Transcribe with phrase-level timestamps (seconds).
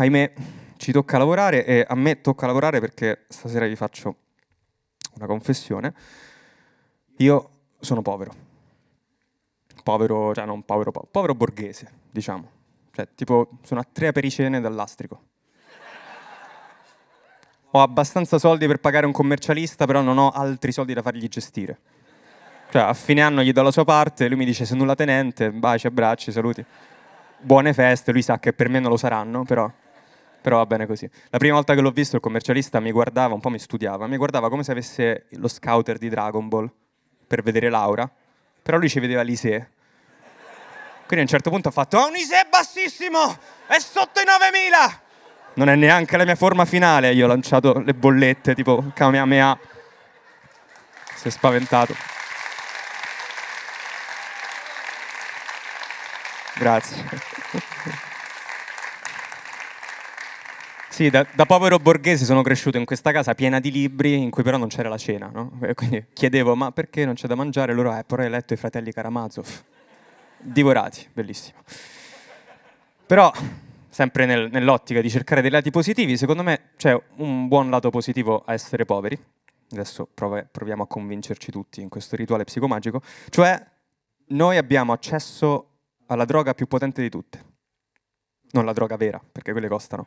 [0.00, 0.32] Ahimè,
[0.76, 4.16] ci tocca lavorare e a me tocca lavorare perché stasera vi faccio
[5.16, 5.94] una confessione.
[7.18, 7.50] Io
[7.80, 8.32] sono povero.
[9.82, 12.50] Povero, cioè non povero, po- povero borghese, diciamo.
[12.92, 15.28] Cioè, tipo, sono a tre apericene dall'astrico.
[17.72, 21.78] Ho abbastanza soldi per pagare un commercialista, però non ho altri soldi da fargli gestire.
[22.70, 25.50] Cioè, a fine anno gli do la sua parte, lui mi dice sei nulla tenente,
[25.50, 26.64] baci, abbracci, saluti.
[27.40, 29.68] Buone feste, lui sa che per me non lo saranno, però,
[30.40, 31.10] però va bene così.
[31.30, 34.16] La prima volta che l'ho visto il commercialista mi guardava, un po' mi studiava, mi
[34.16, 36.70] guardava come se avesse lo scouter di Dragon Ball
[37.26, 38.08] per vedere Laura,
[38.62, 39.70] però lui ci vedeva l'Ise.
[41.08, 45.00] Quindi a un certo punto ha fatto, ha un Ise bassissimo, è sotto i 9000!
[45.54, 49.58] Non è neanche la mia forma finale, io ho lanciato le bollette tipo Kamehameha.
[51.16, 52.19] Si è spaventato.
[56.60, 57.02] Grazie.
[60.90, 64.42] Sì, da, da, povero borghese sono cresciuto in questa casa piena di libri in cui
[64.42, 65.58] però non c'era la cena, no?
[65.74, 67.72] Quindi chiedevo, ma perché non c'è da mangiare?
[67.72, 69.46] Loro, eh, però hai letto i fratelli Karamazov.
[70.36, 71.60] Divorati, bellissimo.
[73.06, 73.32] Però,
[73.88, 78.42] sempre nel, nell'ottica di cercare dei lati positivi, secondo me c'è un buon lato positivo
[78.44, 79.18] a essere poveri.
[79.70, 83.00] Adesso prov- proviamo a convincerci tutti in questo rituale psicomagico.
[83.30, 83.64] Cioè,
[84.26, 85.69] noi abbiamo accesso
[86.12, 87.44] alla droga più potente di tutte.
[88.52, 90.06] Non la droga vera, perché quelle costano.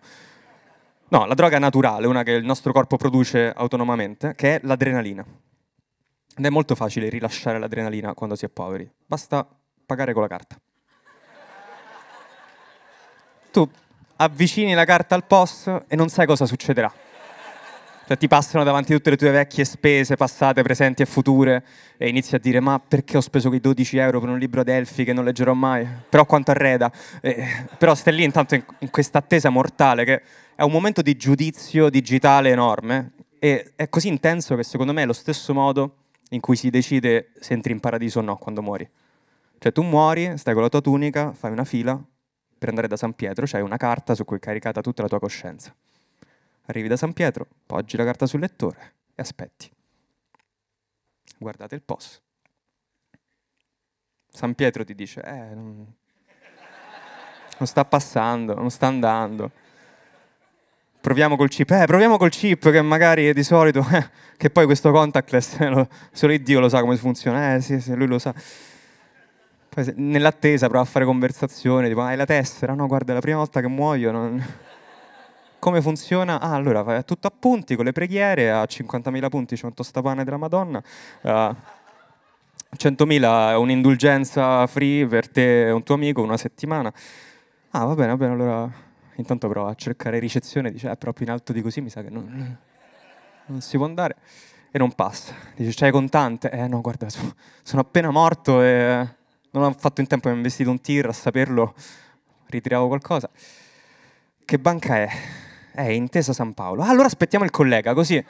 [1.09, 5.25] No, la droga naturale, una che il nostro corpo produce autonomamente, che è l'adrenalina.
[6.35, 8.89] Ed è molto facile rilasciare l'adrenalina quando si è poveri.
[9.05, 9.47] Basta
[9.85, 10.59] pagare con la carta.
[13.51, 13.69] Tu
[14.17, 16.91] avvicini la carta al POS e non sai cosa succederà.
[18.05, 21.63] Cioè ti passano davanti tutte le tue vecchie spese, passate, presenti e future,
[21.97, 25.05] e inizi a dire ma perché ho speso quei 12 euro per un libro Delphi
[25.05, 25.87] che non leggerò mai?
[26.09, 26.91] Però quanto arreda?
[27.21, 30.21] Eh, però stai lì intanto in, in questa attesa mortale che
[30.55, 35.05] è un momento di giudizio digitale enorme e è così intenso che secondo me è
[35.05, 35.95] lo stesso modo
[36.31, 38.89] in cui si decide se entri in paradiso o no quando muori.
[39.59, 41.97] Cioè tu muori, stai con la tua tunica, fai una fila
[42.57, 45.19] per andare da San Pietro, c'hai una carta su cui è caricata tutta la tua
[45.19, 45.73] coscienza.
[46.65, 49.69] Arrivi da San Pietro, poggi la carta sul lettore e aspetti.
[51.37, 52.21] Guardate il POS.
[54.29, 55.93] San Pietro ti dice, eh, non,
[57.57, 59.51] non sta passando, non sta andando.
[61.01, 64.89] Proviamo col chip, eh, proviamo col chip che magari di solito, eh, che poi questo
[64.91, 68.33] contactless, eh, lo, solo Dio lo sa come funziona, eh sì, sì, lui lo sa.
[69.67, 72.73] Poi nell'attesa prova a fare conversazione, tipo, hai la tessera?
[72.73, 74.41] No, guarda, è la prima volta che muoio, non
[75.63, 76.41] come funziona?
[76.41, 80.25] Ah, allora vai tutto a punti con le preghiere, a 50.000 punti c'è un tostapane
[80.25, 80.83] della Madonna,
[81.21, 81.55] a
[82.75, 86.91] 100.000 è un'indulgenza free per te e un tuo amico, una settimana.
[87.69, 88.69] Ah, va bene, va bene, allora
[89.15, 92.09] intanto prova a cercare ricezione, dice, è proprio in alto di così, mi sa che
[92.09, 92.57] non,
[93.45, 94.17] non si può andare.
[94.69, 95.33] E non passa.
[95.55, 96.51] Dice, c'hai contante?
[96.51, 99.07] Eh no, guarda, sono appena morto e
[99.51, 101.73] non ho fatto in tempo, mi ho investito un tir, a saperlo
[102.47, 103.29] ritiravo qualcosa.
[104.43, 105.09] Che banca è?
[105.73, 106.83] È Intesa San Paolo.
[106.83, 108.23] Allora aspettiamo il collega, così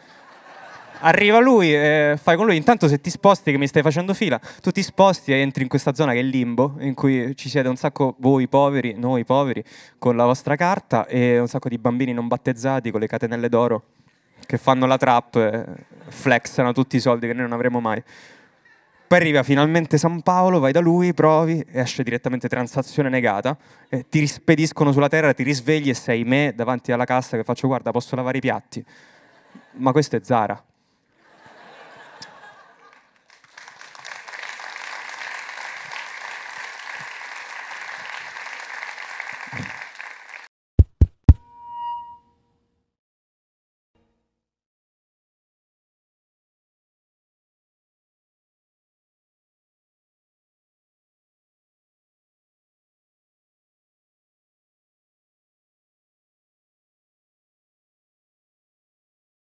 [1.02, 2.56] arriva lui, e fai con lui.
[2.56, 5.68] Intanto se ti sposti, che mi stai facendo fila, tu ti sposti e entri in
[5.70, 9.26] questa zona che è il limbo, in cui ci siete un sacco voi poveri, noi
[9.26, 9.62] poveri,
[10.00, 13.84] con la vostra carta e un sacco di bambini non battezzati con le catenelle d'oro
[14.46, 15.66] che fanno la trap e
[16.08, 18.02] flexano tutti i soldi che noi non avremo mai.
[19.14, 23.56] Poi arriva finalmente San Paolo, vai da lui, provi, esce direttamente transazione negata,
[23.88, 27.68] eh, ti rispediscono sulla terra, ti risvegli e sei me davanti alla cassa che faccio
[27.68, 28.84] guarda posso lavare i piatti.
[29.74, 30.60] Ma questo è Zara.